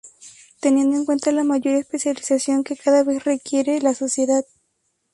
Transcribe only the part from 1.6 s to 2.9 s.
especialización que